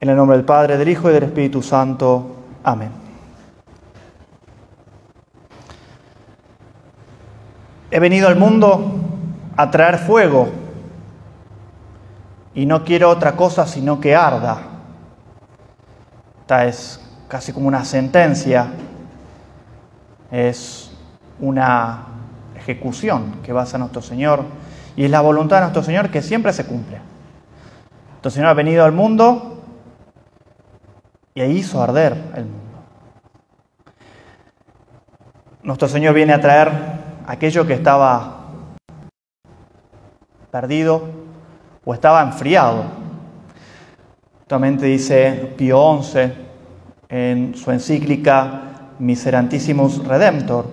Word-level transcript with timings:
En 0.00 0.08
el 0.08 0.16
nombre 0.16 0.38
del 0.38 0.46
Padre, 0.46 0.78
del 0.78 0.88
Hijo 0.88 1.10
y 1.10 1.12
del 1.12 1.24
Espíritu 1.24 1.60
Santo. 1.62 2.36
Amén. 2.64 2.90
He 7.90 8.00
venido 8.00 8.26
al 8.26 8.36
mundo 8.36 8.92
a 9.58 9.70
traer 9.70 9.98
fuego 9.98 10.48
y 12.54 12.64
no 12.64 12.82
quiero 12.82 13.10
otra 13.10 13.36
cosa 13.36 13.66
sino 13.66 14.00
que 14.00 14.16
arda. 14.16 14.62
Esta 16.40 16.64
es 16.64 17.00
casi 17.28 17.52
como 17.52 17.68
una 17.68 17.84
sentencia, 17.84 18.68
es 20.30 20.92
una 21.40 22.06
ejecución 22.56 23.34
que 23.42 23.52
va 23.52 23.60
a 23.60 23.64
hacer 23.64 23.80
nuestro 23.80 24.00
Señor 24.00 24.44
y 24.96 25.04
es 25.04 25.10
la 25.10 25.20
voluntad 25.20 25.56
de 25.56 25.62
nuestro 25.62 25.82
Señor 25.82 26.10
que 26.10 26.22
siempre 26.22 26.54
se 26.54 26.64
cumple. 26.64 27.00
Nuestro 28.12 28.30
Señor 28.30 28.48
ha 28.48 28.54
venido 28.54 28.82
al 28.82 28.92
mundo 28.92 29.59
y 31.34 31.42
hizo 31.42 31.82
arder 31.82 32.14
el 32.34 32.44
mundo. 32.44 32.58
Nuestro 35.62 35.88
Señor 35.88 36.14
viene 36.14 36.32
a 36.32 36.40
traer 36.40 36.70
aquello 37.26 37.66
que 37.66 37.74
estaba 37.74 38.46
perdido 40.50 41.02
o 41.84 41.94
estaba 41.94 42.22
enfriado. 42.22 42.84
Actualmente 44.42 44.86
dice 44.86 45.54
Pío 45.56 46.02
XI 46.02 46.32
en 47.08 47.54
su 47.54 47.70
encíclica 47.70 48.62
Miserantissimus 48.98 50.04
Redemptor, 50.06 50.66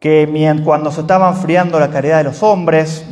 que 0.00 0.62
cuando 0.64 0.90
se 0.90 1.02
estaba 1.02 1.28
enfriando 1.28 1.78
la 1.78 1.90
caridad 1.90 2.18
de 2.18 2.24
los 2.24 2.42
hombres, 2.42 3.04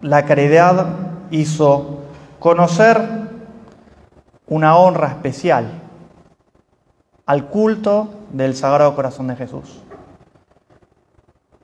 la 0.00 0.24
caridad 0.24 0.86
hizo 1.30 2.04
conocer 2.38 3.17
una 4.48 4.76
honra 4.76 5.08
especial 5.08 5.70
al 7.26 7.46
culto 7.46 8.08
del 8.30 8.54
Sagrado 8.54 8.94
Corazón 8.94 9.26
de 9.28 9.36
Jesús. 9.36 9.82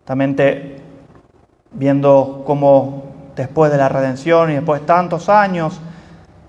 También 0.05 0.37
viendo 1.73 2.43
cómo 2.47 3.05
después 3.35 3.73
de 3.73 3.79
la 3.79 3.89
redención 3.89 4.51
y 4.51 4.55
después 4.55 4.83
de 4.83 4.87
tantos 4.87 5.29
años 5.29 5.81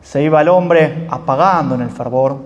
se 0.02 0.22
iba 0.22 0.42
el 0.42 0.50
hombre 0.50 1.08
apagando 1.10 1.76
en 1.76 1.82
el 1.82 1.90
fervor, 1.90 2.38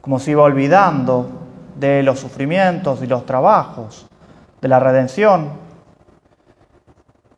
como 0.00 0.18
se 0.18 0.32
iba 0.32 0.42
olvidando 0.42 1.28
de 1.76 2.02
los 2.02 2.18
sufrimientos 2.18 3.02
y 3.02 3.06
los 3.06 3.24
trabajos 3.26 4.06
de 4.60 4.68
la 4.68 4.80
redención, 4.80 5.50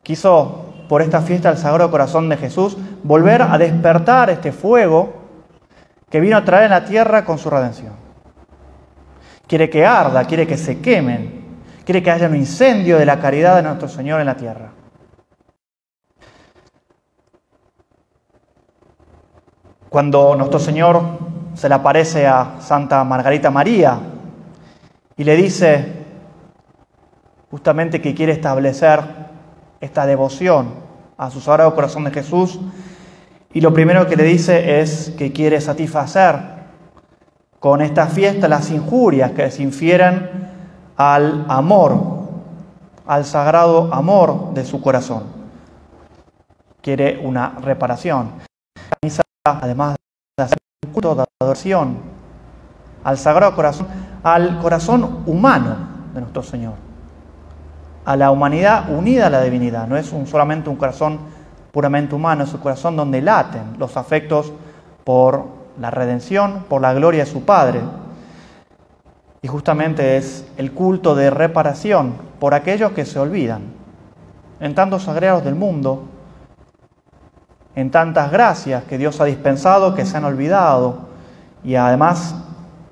quiso 0.01 0.74
por 0.87 1.01
esta 1.01 1.21
fiesta 1.21 1.49
del 1.49 1.57
Sagrado 1.57 1.91
Corazón 1.91 2.29
de 2.29 2.37
Jesús 2.37 2.77
volver 3.03 3.41
a 3.41 3.57
despertar 3.57 4.29
este 4.29 4.51
fuego 4.51 5.13
que 6.09 6.19
vino 6.19 6.37
a 6.37 6.45
traer 6.45 6.65
en 6.65 6.71
la 6.71 6.85
tierra 6.85 7.25
con 7.25 7.37
su 7.37 7.49
redención. 7.49 7.93
Quiere 9.47 9.69
que 9.69 9.85
arda, 9.85 10.25
quiere 10.25 10.47
que 10.47 10.57
se 10.57 10.79
quemen, 10.79 11.45
quiere 11.83 12.01
que 12.01 12.11
haya 12.11 12.27
un 12.27 12.35
incendio 12.35 12.97
de 12.97 13.05
la 13.05 13.19
caridad 13.19 13.55
de 13.55 13.63
nuestro 13.63 13.87
Señor 13.87 14.19
en 14.19 14.25
la 14.25 14.35
tierra. 14.35 14.71
Cuando 19.89 20.35
nuestro 20.35 20.59
Señor 20.59 21.01
se 21.53 21.69
le 21.69 21.75
aparece 21.75 22.27
a 22.27 22.55
Santa 22.59 23.03
Margarita 23.03 23.49
María 23.49 23.97
y 25.15 25.23
le 25.23 25.35
dice 25.35 26.05
justamente 27.49 28.01
que 28.01 28.13
quiere 28.13 28.33
establecer 28.33 29.24
esta 29.85 30.05
devoción 30.05 30.73
a 31.17 31.31
su 31.31 31.39
Sagrado 31.39 31.73
Corazón 31.73 32.03
de 32.03 32.11
Jesús, 32.11 32.59
y 33.53 33.61
lo 33.61 33.73
primero 33.73 34.05
que 34.05 34.17
le 34.17 34.23
dice 34.23 34.81
es 34.81 35.13
que 35.17 35.31
quiere 35.31 35.61
satisfacer 35.61 36.55
con 37.59 37.81
esta 37.81 38.07
fiesta 38.07 38.47
las 38.47 38.69
injurias 38.69 39.31
que 39.31 39.49
se 39.49 39.63
infieren 39.63 40.29
al 40.97 41.45
amor, 41.47 41.93
al 43.07 43.25
sagrado 43.25 43.93
amor 43.93 44.53
de 44.53 44.65
su 44.65 44.81
corazón. 44.81 45.23
Quiere 46.81 47.17
una 47.23 47.55
reparación. 47.61 48.31
Además 49.45 49.95
de 50.37 50.43
hacer 50.43 50.57
un 50.85 50.91
culto 50.91 51.15
de 51.15 51.23
adoración 51.41 51.97
al 53.03 53.17
sagrado 53.17 53.55
corazón, 53.55 53.87
al 54.23 54.59
corazón 54.59 55.23
humano 55.25 55.77
de 56.13 56.21
nuestro 56.21 56.43
Señor, 56.43 56.73
a 58.05 58.15
la 58.15 58.31
humanidad 58.31 58.89
unida 58.89 59.27
a 59.27 59.29
la 59.29 59.41
divinidad. 59.41 59.87
No 59.87 59.97
es 59.97 60.11
un, 60.11 60.27
solamente 60.27 60.69
un 60.69 60.75
corazón 60.75 61.19
puramente 61.71 62.15
humano, 62.15 62.43
es 62.43 62.49
su 62.49 62.59
corazón 62.59 62.95
donde 62.95 63.21
laten 63.21 63.75
los 63.77 63.97
afectos 63.97 64.53
por 65.03 65.45
la 65.79 65.91
redención, 65.91 66.65
por 66.69 66.81
la 66.81 66.93
gloria 66.93 67.25
de 67.25 67.31
su 67.31 67.43
Padre. 67.43 67.81
Y 69.41 69.47
justamente 69.47 70.17
es 70.17 70.45
el 70.57 70.71
culto 70.71 71.15
de 71.15 71.29
reparación 71.29 72.13
por 72.39 72.53
aquellos 72.53 72.91
que 72.91 73.05
se 73.05 73.19
olvidan. 73.19 73.61
En 74.59 74.73
tantos 74.73 75.03
sagrados 75.03 75.43
del 75.43 75.55
mundo, 75.55 76.03
en 77.75 77.91
tantas 77.91 78.31
gracias 78.31 78.85
que 78.85 78.97
Dios 78.97 79.19
ha 79.19 79.25
dispensado 79.25 79.93
que 79.95 80.05
se 80.05 80.15
han 80.15 80.23
olvidado 80.23 81.09
y 81.63 81.75
además 81.75 82.35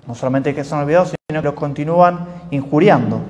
no 0.06 0.14
solamente 0.14 0.54
que 0.54 0.64
se 0.64 0.76
han 0.76 0.82
olvidado, 0.82 1.06
sino 1.06 1.42
que 1.42 1.48
los 1.48 1.54
continúan 1.54 2.20
injuriando. 2.52 3.22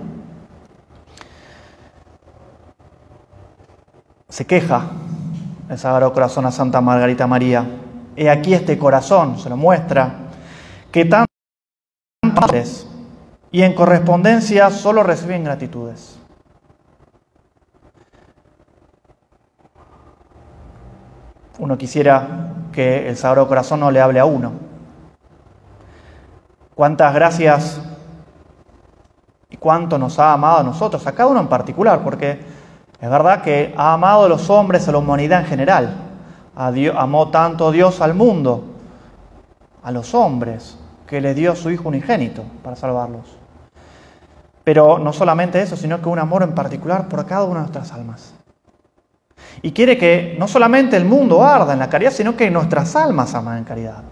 Se 4.33 4.47
queja 4.47 4.88
el 5.69 5.77
Sagrado 5.77 6.11
Corazón 6.11 6.47
a 6.47 6.51
Santa 6.51 6.81
Margarita 6.81 7.27
María. 7.27 7.67
He 8.16 8.31
aquí 8.31 8.55
este 8.55 8.79
corazón, 8.79 9.38
se 9.38 9.47
lo 9.47 9.57
muestra, 9.57 10.11
que 10.91 11.07
padres 12.35 12.88
y 13.51 13.61
en 13.61 13.75
correspondencia 13.75 14.71
solo 14.71 15.03
reciben 15.03 15.44
gratitudes. 15.44 16.17
Uno 21.59 21.77
quisiera 21.77 22.55
que 22.71 23.07
el 23.07 23.15
Sagrado 23.15 23.47
Corazón 23.47 23.81
no 23.81 23.91
le 23.91 24.01
hable 24.01 24.19
a 24.19 24.25
uno. 24.25 24.51
Cuántas 26.73 27.13
gracias 27.13 27.79
y 29.51 29.57
cuánto 29.57 30.00
nos 30.00 30.17
ha 30.17 30.33
amado 30.33 30.57
a 30.57 30.63
nosotros, 30.63 31.05
a 31.05 31.11
cada 31.11 31.29
uno 31.29 31.39
en 31.39 31.47
particular, 31.47 32.03
porque 32.03 32.53
es 33.03 33.09
verdad 33.09 33.41
que 33.41 33.74
ha 33.75 33.96
amado 33.96 34.24
a 34.24 34.30
los 34.30 34.50
hombres, 34.50 34.88
a 34.88 34.94
la 34.94 35.00
humanidad 35.00 35.41
en 35.41 35.47
general. 35.47 35.94
amó 36.56 37.28
tanto 37.31 37.69
Dios 37.69 38.00
al 38.00 38.14
mundo, 38.14 38.64
a 39.84 39.91
los 39.91 40.16
hombres, 40.16 40.78
que 41.06 41.19
le 41.19 41.34
dio 41.34 41.52
a 41.52 41.56
su 41.58 41.69
Hijo 41.69 41.90
unigénito 41.90 42.46
para 42.63 42.78
salvarlos. 42.78 43.38
Pero 44.63 45.00
no 45.00 45.12
solamente 45.12 45.62
eso, 45.62 45.75
sino 45.75 46.02
que 46.02 46.08
un 46.08 46.18
amor 46.18 46.44
en 46.44 46.56
particular 46.56 47.09
por 47.09 47.25
cada 47.25 47.44
una 47.44 47.56
de 47.56 47.59
nuestras 47.63 47.92
almas. 47.92 48.34
Y 49.62 49.74
quiere 49.74 49.97
que 49.97 50.38
no 50.40 50.47
solamente 50.47 50.96
el 50.96 51.03
mundo 51.03 51.44
arda 51.44 51.74
en 51.74 51.80
la 51.80 51.90
caridad, 51.90 52.12
sino 52.12 52.38
que 52.38 52.50
nuestras 52.50 52.96
almas 52.96 53.36
aman 53.36 53.58
en 53.58 53.63
caridad. 53.66 54.03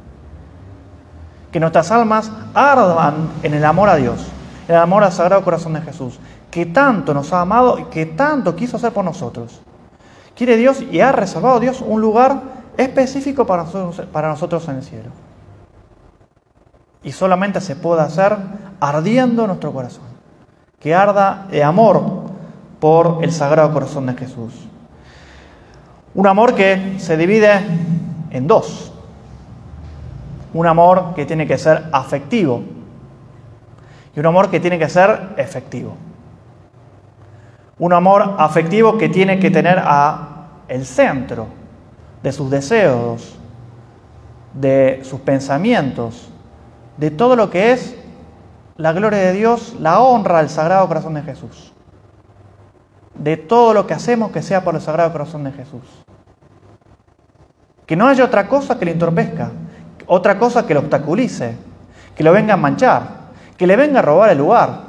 Que 1.49 1.61
nuestras 1.61 1.89
almas 1.91 2.29
ardan 2.53 3.29
en 3.41 3.53
el 3.53 3.63
amor 3.63 3.87
a 3.87 3.95
Dios, 3.95 4.27
en 4.67 4.75
el 4.75 4.81
amor 4.81 5.05
al 5.05 5.13
Sagrado 5.13 5.45
Corazón 5.45 5.75
de 5.75 5.81
Jesús 5.81 6.19
que 6.51 6.65
tanto 6.67 7.13
nos 7.13 7.31
ha 7.33 7.41
amado 7.41 7.79
y 7.79 7.85
que 7.85 8.05
tanto 8.05 8.55
quiso 8.55 8.77
hacer 8.77 8.91
por 8.91 9.05
nosotros. 9.05 9.61
Quiere 10.35 10.57
Dios 10.57 10.81
y 10.91 10.99
ha 10.99 11.11
reservado 11.11 11.59
Dios 11.59 11.81
un 11.81 12.01
lugar 12.01 12.41
específico 12.77 13.45
para 13.45 13.63
nosotros, 13.63 14.07
para 14.11 14.29
nosotros 14.29 14.67
en 14.67 14.75
el 14.75 14.83
cielo. 14.83 15.09
Y 17.03 17.11
solamente 17.13 17.61
se 17.61 17.75
puede 17.75 18.01
hacer 18.01 18.37
ardiendo 18.79 19.47
nuestro 19.47 19.71
corazón. 19.71 20.03
Que 20.79 20.93
arda 20.93 21.47
de 21.49 21.63
amor 21.63 22.01
por 22.79 23.23
el 23.23 23.31
Sagrado 23.31 23.71
Corazón 23.71 24.05
de 24.07 24.13
Jesús. 24.13 24.53
Un 26.13 26.27
amor 26.27 26.53
que 26.53 26.95
se 26.99 27.15
divide 27.17 27.61
en 28.29 28.47
dos. 28.47 28.91
Un 30.53 30.67
amor 30.67 31.13
que 31.15 31.25
tiene 31.25 31.47
que 31.47 31.57
ser 31.57 31.85
afectivo 31.91 32.63
y 34.15 34.19
un 34.19 34.25
amor 34.25 34.49
que 34.49 34.59
tiene 34.59 34.77
que 34.77 34.89
ser 34.89 35.29
efectivo. 35.37 35.95
Un 37.81 37.93
amor 37.93 38.35
afectivo 38.37 38.99
que 38.99 39.09
tiene 39.09 39.39
que 39.39 39.49
tener 39.49 39.81
a 39.83 40.49
el 40.67 40.85
centro 40.85 41.47
de 42.21 42.31
sus 42.31 42.51
deseos, 42.51 43.39
de 44.53 45.01
sus 45.03 45.19
pensamientos, 45.21 46.29
de 46.97 47.09
todo 47.09 47.35
lo 47.35 47.49
que 47.49 47.71
es 47.71 47.95
la 48.77 48.93
gloria 48.93 49.17
de 49.17 49.33
Dios, 49.33 49.75
la 49.79 49.99
honra 49.99 50.37
al 50.37 50.49
Sagrado 50.51 50.87
Corazón 50.87 51.15
de 51.15 51.23
Jesús. 51.23 51.73
De 53.15 53.35
todo 53.35 53.73
lo 53.73 53.87
que 53.87 53.95
hacemos 53.95 54.29
que 54.29 54.43
sea 54.43 54.63
por 54.63 54.75
el 54.75 54.81
Sagrado 54.81 55.11
Corazón 55.11 55.43
de 55.43 55.51
Jesús. 55.51 55.81
Que 57.87 57.95
no 57.95 58.07
haya 58.07 58.25
otra 58.25 58.47
cosa 58.47 58.77
que 58.77 58.85
le 58.85 58.91
entorpezca, 58.91 59.49
otra 60.05 60.37
cosa 60.37 60.67
que 60.67 60.75
lo 60.75 60.81
obstaculice, 60.81 61.55
que 62.15 62.23
lo 62.23 62.31
venga 62.31 62.53
a 62.53 62.57
manchar, 62.57 63.01
que 63.57 63.65
le 63.65 63.75
venga 63.75 64.01
a 64.01 64.03
robar 64.03 64.29
el 64.29 64.37
lugar, 64.37 64.81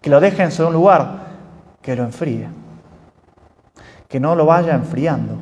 que 0.00 0.08
lo 0.08 0.20
deje 0.20 0.42
en 0.42 0.52
su 0.52 0.70
lugar 0.70 1.33
que 1.84 1.94
lo 1.94 2.02
enfríe, 2.02 2.48
que 4.08 4.18
no 4.18 4.34
lo 4.34 4.46
vaya 4.46 4.74
enfriando, 4.74 5.36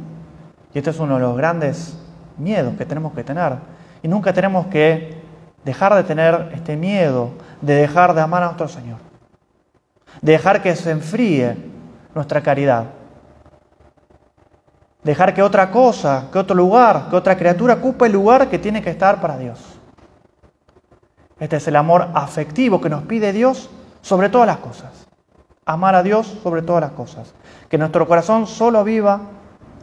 Y 0.75 0.79
este 0.79 0.91
es 0.91 0.99
uno 0.99 1.17
de 1.17 1.21
los 1.21 1.37
grandes 1.37 1.97
miedos 2.37 2.75
que 2.77 2.87
tenemos 2.87 3.13
que 3.13 3.23
tener. 3.23 3.59
Y 4.03 4.09
nunca 4.09 4.33
tenemos 4.33 4.67
que 4.69 5.23
dejar 5.65 5.95
de 5.95 6.03
tener 6.03 6.51
este 6.55 6.77
miedo 6.77 7.31
de 7.61 7.75
dejar 7.75 8.15
de 8.15 8.23
amar 8.23 8.43
a 8.43 8.47
nuestro 8.47 8.69
Señor. 8.69 8.97
De 10.23 10.33
dejar 10.33 10.63
que 10.63 10.75
se 10.75 10.91
enfríe 10.91 11.57
nuestra 12.15 12.41
caridad. 12.41 12.87
Dejar 15.05 15.35
que 15.35 15.43
otra 15.43 15.71
cosa, 15.71 16.29
que 16.33 16.39
otro 16.39 16.57
lugar, 16.57 17.09
que 17.11 17.17
otra 17.17 17.37
criatura 17.37 17.75
ocupe 17.75 18.07
el 18.07 18.13
lugar 18.13 18.49
que 18.49 18.59
tiene 18.59 18.83
que 18.83 18.91
estar 18.91 19.21
para 19.21 19.37
Dios. 19.37 19.61
Este 21.39 21.57
es 21.57 21.69
el 21.69 21.77
amor 21.77 22.09
afectivo 22.15 22.81
que 22.81 22.89
nos 22.89 23.03
pide 23.05 23.33
Dios 23.33 23.69
sobre 24.01 24.31
todas 24.31 24.47
las 24.47 24.57
cosas. 24.57 25.12
Amar 25.65 25.95
a 25.95 26.03
Dios 26.03 26.27
sobre 26.43 26.63
todas 26.63 26.81
las 26.81 26.93
cosas. 26.93 27.35
Que 27.69 27.79
nuestro 27.79 28.07
corazón 28.07 28.47
solo 28.47 28.83
viva 28.85 29.21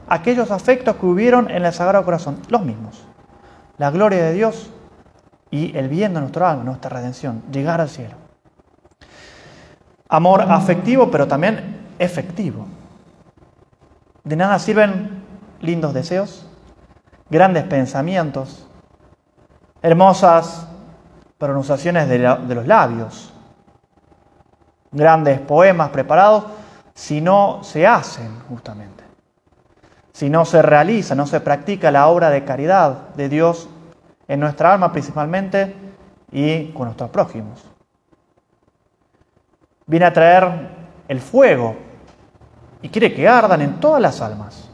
aquellos 0.08 0.52
afectos 0.52 0.96
que 0.96 1.06
hubieron 1.06 1.50
en 1.50 1.66
el 1.66 1.74
Sagrado 1.74 2.04
Corazón, 2.06 2.40
los 2.50 2.64
mismos. 2.64 3.06
La 3.78 3.92
gloria 3.92 4.24
de 4.24 4.34
Dios 4.34 4.72
y 5.52 5.76
el 5.78 5.88
bien 5.90 6.14
de 6.14 6.20
nuestro 6.20 6.46
alma, 6.46 6.64
nuestra 6.64 6.90
redención, 6.90 7.44
llegar 7.52 7.80
al 7.82 7.90
cielo. 7.90 8.16
Amor 10.10 10.42
afectivo, 10.42 11.10
pero 11.12 11.28
también 11.28 11.86
efectivo. 12.00 12.66
De 14.24 14.36
nada 14.36 14.60
sirven 14.60 15.24
lindos 15.62 15.94
deseos, 15.94 16.46
grandes 17.30 17.64
pensamientos, 17.66 18.68
hermosas 19.82 20.68
pronunciaciones 21.38 22.10
de, 22.10 22.20
los 22.20 22.68
labios, 22.68 23.34
grandes 24.92 25.40
poemas 25.40 25.90
preparados, 25.90 26.46
si 26.94 27.22
no 27.22 27.64
se 27.64 27.88
hacen 27.88 28.40
justamente, 28.50 29.04
si 30.12 30.30
no 30.30 30.46
se 30.46 30.62
realiza, 30.62 31.16
no 31.16 31.26
se 31.26 31.40
practica 31.40 31.92
la 31.92 32.08
obra 32.08 32.30
de 32.30 32.44
caridad 32.44 33.10
de 33.16 33.30
Dios 33.30 33.70
en 34.28 34.40
nuestra 34.40 34.74
alma 34.74 34.92
principalmente 34.92 35.76
y 36.32 36.68
con 36.72 36.86
nuestros 36.86 37.10
prójimos. 37.10 37.64
Viene 39.86 40.06
a 40.06 40.14
traer 40.14 40.70
el 41.08 41.20
fuego 41.20 41.76
y 42.82 42.90
quiere 42.90 43.14
que 43.14 43.28
ardan 43.28 43.62
en 43.62 43.80
todas 43.80 44.02
las 44.02 44.22
almas. 44.22 44.70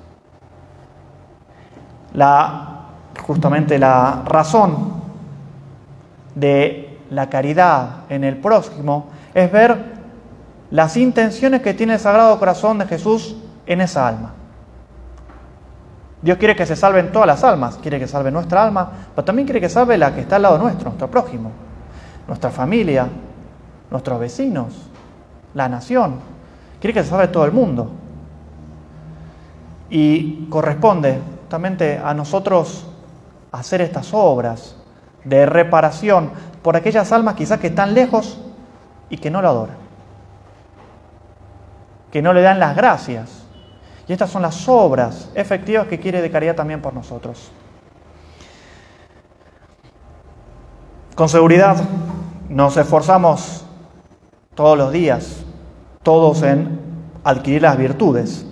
La, 2.13 2.88
justamente 3.25 3.77
la 3.79 4.23
razón 4.25 5.01
de 6.33 7.00
la 7.09 7.29
caridad 7.29 8.03
en 8.09 8.23
el 8.23 8.38
próximo 8.38 9.07
es 9.33 9.51
ver 9.51 9.94
las 10.71 10.97
intenciones 10.97 11.62
que 11.62 11.73
tiene 11.73 11.94
el 11.94 12.00
Sagrado 12.00 12.38
Corazón 12.39 12.77
de 12.79 12.85
Jesús 12.85 13.35
en 13.65 13.81
esa 13.81 14.07
alma. 14.07 14.33
Dios 16.21 16.38
quiere 16.38 16.56
que 16.56 16.65
se 16.65 16.75
salven 16.75 17.12
todas 17.12 17.27
las 17.27 17.44
almas, 17.44 17.77
quiere 17.77 18.00
que 18.00 18.07
salve 18.07 18.31
nuestra 18.31 18.63
alma, 18.63 18.89
pero 19.13 19.25
también 19.25 19.45
quiere 19.45 19.62
que 19.62 19.69
salve 19.69 19.97
la 19.97 20.13
que 20.13 20.21
está 20.21 20.38
al 20.38 20.41
lado 20.41 20.57
nuestro, 20.57 20.85
nuestro 20.85 21.09
prójimo, 21.09 21.51
nuestra 22.27 22.50
familia, 22.50 23.07
nuestros 23.91 24.19
vecinos, 24.19 24.73
la 25.53 25.69
nación. 25.69 26.15
Quiere 26.79 26.94
que 26.94 27.03
se 27.03 27.09
salve 27.09 27.27
todo 27.27 27.45
el 27.45 27.51
mundo. 27.51 27.91
Y 29.89 30.47
corresponde 30.50 31.19
justamente 31.41 32.01
a 32.03 32.13
nosotros 32.15 32.88
hacer 33.51 33.81
estas 33.81 34.09
obras 34.13 34.75
de 35.23 35.45
reparación 35.45 36.31
por 36.61 36.75
aquellas 36.75 37.11
almas 37.11 37.35
quizás 37.35 37.59
que 37.59 37.68
están 37.68 37.94
lejos 37.94 38.39
y 39.09 39.18
que 39.18 39.29
no 39.29 39.41
lo 39.41 39.50
adoran, 39.50 39.75
que 42.15 42.21
no 42.21 42.31
le 42.31 42.41
dan 42.41 42.62
las 42.62 42.77
gracias 42.77 43.44
y 44.07 44.13
estas 44.13 44.29
son 44.29 44.41
las 44.41 44.69
obras 44.69 45.29
efectivas 45.35 45.85
que 45.88 46.00
quiere 46.00 46.21
de 46.21 46.31
caridad 46.31 46.56
también 46.56 46.81
por 46.81 46.94
nosotros. 46.94 47.51
Con 51.13 51.27
seguridad 51.27 51.75
nos 52.47 52.77
esforzamos 52.77 53.65
todos 54.53 54.77
los 54.77 54.94
días, 54.94 55.44
todos 56.03 56.41
en 56.44 56.79
adquirir 57.25 57.63
las 57.63 57.77
virtudes. 57.77 58.45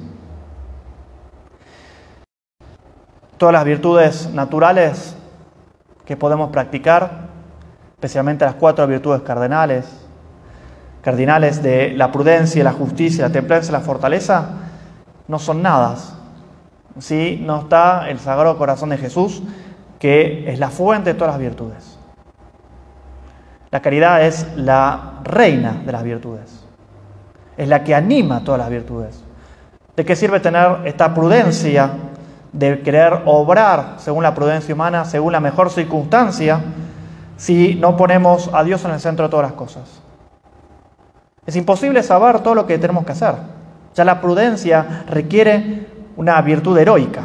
Todas 3.37 3.53
las 3.53 3.63
virtudes 3.63 4.29
naturales 4.33 5.15
que 6.03 6.17
podemos 6.17 6.51
practicar, 6.51 7.29
especialmente 7.93 8.43
las 8.43 8.55
cuatro 8.55 8.85
virtudes 8.87 9.21
cardinales, 9.21 10.02
cardinales 11.03 11.61
de 11.61 11.91
la 11.91 12.11
prudencia, 12.11 12.63
la 12.63 12.71
justicia, 12.71 13.27
la 13.27 13.31
templanza 13.31 13.71
la 13.71 13.81
fortaleza, 13.81 14.49
no 15.27 15.37
son 15.37 15.61
nada 15.61 15.95
si 16.99 17.41
no 17.43 17.61
está 17.61 18.09
el 18.09 18.19
Sagrado 18.19 18.57
Corazón 18.57 18.89
de 18.89 18.97
Jesús, 18.97 19.41
que 19.99 20.49
es 20.51 20.59
la 20.59 20.69
fuente 20.69 21.13
de 21.13 21.19
todas 21.19 21.33
las 21.33 21.41
virtudes. 21.41 21.97
La 23.71 23.81
caridad 23.81 24.23
es 24.23 24.47
la 24.55 25.13
reina 25.23 25.81
de 25.85 25.91
las 25.91 26.03
virtudes, 26.03 26.63
es 27.57 27.67
la 27.67 27.83
que 27.83 27.95
anima 27.95 28.43
todas 28.43 28.59
las 28.59 28.69
virtudes. 28.69 29.23
¿De 29.95 30.05
qué 30.05 30.15
sirve 30.15 30.39
tener 30.39 30.79
esta 30.85 31.13
prudencia 31.13 31.91
de 32.51 32.81
querer 32.81 33.23
obrar 33.25 33.95
según 33.97 34.23
la 34.23 34.35
prudencia 34.35 34.75
humana, 34.75 35.05
según 35.05 35.31
la 35.31 35.39
mejor 35.39 35.71
circunstancia, 35.71 36.61
si 37.35 37.75
no 37.75 37.97
ponemos 37.97 38.51
a 38.53 38.63
Dios 38.63 38.85
en 38.85 38.91
el 38.91 38.99
centro 38.99 39.25
de 39.25 39.31
todas 39.31 39.47
las 39.47 39.53
cosas? 39.53 40.02
Es 41.45 41.55
imposible 41.55 42.01
saber 42.03 42.39
todo 42.39 42.55
lo 42.55 42.65
que 42.65 42.77
tenemos 42.77 43.05
que 43.05 43.11
hacer. 43.11 43.35
Ya 43.95 44.05
la 44.05 44.21
prudencia 44.21 45.03
requiere 45.09 45.87
una 46.15 46.41
virtud 46.41 46.77
heroica. 46.77 47.23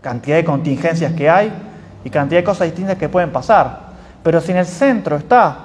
Cantidad 0.00 0.36
de 0.36 0.44
contingencias 0.44 1.12
que 1.12 1.28
hay 1.28 1.52
y 2.04 2.10
cantidad 2.10 2.40
de 2.40 2.44
cosas 2.44 2.66
distintas 2.66 2.96
que 2.96 3.08
pueden 3.08 3.32
pasar. 3.32 3.90
Pero 4.22 4.40
si 4.40 4.52
en 4.52 4.58
el 4.58 4.66
centro 4.66 5.16
está 5.16 5.56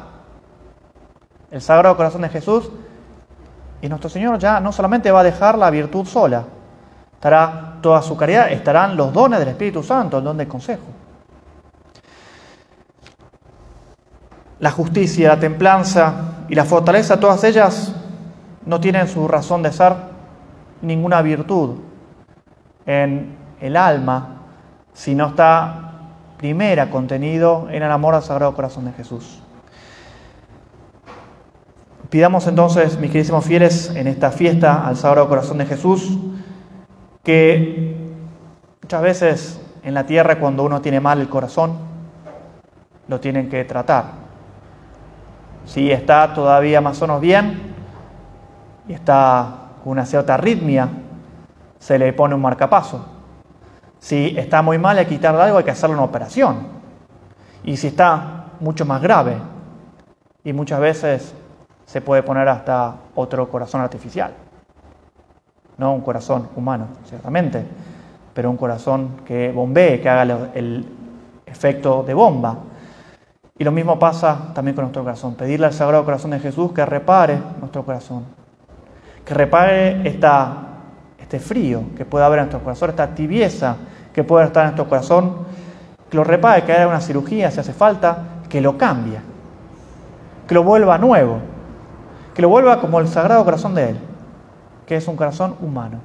el 1.52 1.62
Sagrado 1.62 1.96
Corazón 1.96 2.22
de 2.22 2.30
Jesús, 2.30 2.70
y 3.82 3.90
nuestro 3.90 4.10
Señor 4.10 4.40
ya 4.40 4.60
no 4.60 4.72
solamente 4.72 5.12
va 5.12 5.20
a 5.20 5.24
dejar 5.24 5.58
la 5.58 5.70
virtud 5.70 6.06
sola, 6.06 6.44
estará 7.14 7.78
toda 7.82 8.02
su 8.02 8.16
caridad, 8.18 8.52
estarán 8.52 8.96
los 8.96 9.14
dones 9.14 9.40
del 9.40 9.50
Espíritu 9.50 9.84
Santo, 9.84 10.18
el 10.18 10.24
don 10.24 10.38
del 10.38 10.48
consejo. 10.48 10.84
La 14.60 14.72
justicia, 14.72 15.30
la 15.30 15.40
templanza 15.40 16.14
y 16.48 16.56
la 16.56 16.66
fortaleza, 16.66 17.20
todas 17.20 17.44
ellas 17.44 17.94
no 18.66 18.80
tienen 18.80 19.08
su 19.08 19.28
razón 19.28 19.64
de 19.64 19.72
ser 19.72 19.94
ninguna 20.82 21.22
virtud 21.22 21.78
en 22.86 23.36
el 23.60 23.78
alma 23.78 24.42
si 24.94 25.16
no 25.16 25.28
está 25.28 25.92
primera 26.38 26.90
contenido 26.90 27.68
en 27.70 27.84
el 27.84 27.92
amor 27.92 28.16
al 28.16 28.24
Sagrado 28.24 28.54
Corazón 28.54 28.86
de 28.86 28.92
Jesús. 28.94 29.42
Pidamos 32.10 32.48
entonces, 32.48 33.00
mis 33.00 33.10
queridísimos 33.10 33.44
fieles, 33.46 33.94
en 33.96 34.08
esta 34.08 34.32
fiesta 34.32 34.88
al 34.88 34.96
Sagrado 34.96 35.28
Corazón 35.28 35.58
de 35.58 35.66
Jesús, 35.66 36.18
que 37.24 37.98
muchas 38.82 39.02
veces 39.02 39.62
en 39.84 39.94
la 39.94 40.06
tierra 40.06 40.40
cuando 40.40 40.64
uno 40.64 40.82
tiene 40.82 41.00
mal 41.00 41.20
el 41.20 41.30
corazón, 41.30 41.74
lo 43.08 43.20
tienen 43.20 43.50
que 43.50 43.66
tratar. 43.66 44.25
Si 45.65 45.91
está 45.91 46.34
todavía 46.34 46.79
más 46.81 47.01
o 47.01 47.07
menos 47.07 47.22
bien, 47.22 47.74
y 48.88 48.93
está 48.93 49.69
con 49.84 49.93
una 49.93 50.05
cierta 50.05 50.36
arritmia, 50.36 50.89
se 51.79 51.98
le 52.00 52.13
pone 52.13 52.36
un 52.36 52.41
marcapaso. 52.41 53.05
Si 54.00 54.36
está 54.38 54.62
muy 54.62 54.77
mal, 54.77 54.98
hay 54.98 55.05
que 55.05 55.15
quitarle 55.15 55.41
algo, 55.41 55.57
hay 55.57 55.63
que 55.63 55.72
hacerle 55.72 55.95
una 55.95 56.05
operación. 56.05 56.67
Y 57.63 57.77
si 57.77 57.88
está 57.88 58.45
mucho 58.60 58.86
más 58.86 59.01
grave, 59.01 59.38
y 60.43 60.53
muchas 60.53 60.79
veces 60.79 61.34
se 61.86 62.01
puede 62.01 62.22
poner 62.22 62.48
hasta 62.48 62.95
otro 63.15 63.50
corazón 63.50 63.81
artificial. 63.81 64.31
No 65.77 65.93
un 65.93 66.01
corazón 66.01 66.50
humano, 66.55 66.88
ciertamente, 67.05 67.65
pero 68.34 68.50
un 68.51 68.57
corazón 68.57 69.17
que 69.25 69.51
bombee, 69.51 70.00
que 70.00 70.07
haga 70.10 70.51
el 70.53 70.86
efecto 71.45 72.03
de 72.03 72.13
bomba. 72.13 72.57
Y 73.58 73.64
lo 73.64 73.72
mismo 73.72 73.98
pasa 73.98 74.52
también 74.54 74.76
con 74.76 74.84
nuestro 74.84 75.04
corazón. 75.04 75.36
Pedirle 75.36 75.68
al 75.68 75.74
Sagrado 75.74 76.04
Corazón 76.04 76.32
de 76.32 76.40
Jesús 76.40 76.74
que 76.74 76.86
repare 76.86 77.40
nuestro 77.60 77.86
corazón. 77.86 78.26
Que 79.24 79.34
repare 79.34 80.06
esta, 80.08 80.58
este 81.18 81.40
frío 81.40 81.84
que 81.96 82.04
puede 82.04 82.26
haber 82.26 82.40
en 82.40 82.46
nuestro 82.46 82.62
corazón, 82.62 82.90
esta 82.90 83.16
tibieza 83.16 83.78
que 84.14 84.26
puede 84.26 84.46
estar 84.46 84.64
en 84.64 84.72
nuestro 84.72 84.90
corazón, 84.90 85.38
que 86.10 86.18
lo 86.18 86.26
repare, 86.26 86.64
que 86.64 86.74
haga 86.74 86.88
una 86.88 87.00
cirugía 87.00 87.50
si 87.50 87.62
hace 87.62 87.72
falta, 87.72 88.18
que 88.50 88.60
lo 88.60 88.78
cambie, 88.78 89.20
que 90.48 90.54
lo 90.54 90.64
vuelva 90.64 90.98
nuevo, 90.98 91.40
que 92.34 92.42
lo 92.42 92.50
vuelva 92.50 92.82
como 92.82 93.00
el 93.00 93.08
sagrado 93.08 93.46
corazón 93.46 93.74
de 93.74 93.92
Él, 93.92 93.98
que 94.86 94.98
es 94.98 95.08
un 95.08 95.16
corazón 95.16 95.56
humano, 95.62 96.00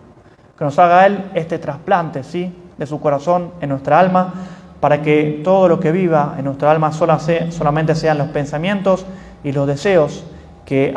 que 0.57 0.65
nos 0.65 0.79
haga 0.79 1.05
Él 1.05 1.31
este 1.35 1.59
trasplante, 1.59 2.23
¿sí?, 2.23 2.57
de 2.79 2.87
su 2.87 2.99
corazón 3.01 3.53
en 3.61 3.69
nuestra 3.69 3.99
alma, 3.99 4.33
para 4.81 5.03
que 5.03 5.41
todo 5.45 5.69
lo 5.69 5.79
que 5.79 5.93
viva 5.93 6.35
en 6.39 6.47
nuestra 6.47 6.71
alma 6.71 6.93
solamente 6.93 7.95
sean 7.95 8.19
los 8.19 8.29
pensamientos 8.29 9.05
y 9.45 9.53
los 9.53 9.67
deseos 9.67 10.25
que 10.65 10.95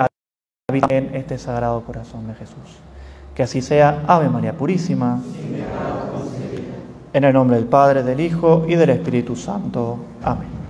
en 0.90 1.16
este 1.16 1.38
sagrado 1.38 1.82
corazón 1.82 2.28
de 2.28 2.34
Jesús. 2.36 2.80
Que 3.36 3.44
así 3.44 3.62
sea, 3.62 4.04
Ave 4.08 4.30
María 4.30 4.54
Purísima. 4.54 5.22
En 7.12 7.24
el 7.24 7.34
nombre 7.34 7.58
del 7.58 7.66
Padre, 7.66 8.04
del 8.04 8.20
Hijo 8.20 8.66
y 8.68 8.75
del 8.75 8.90
Espíritu 8.90 9.36
Santo. 9.36 9.98
Amén. 10.24 10.62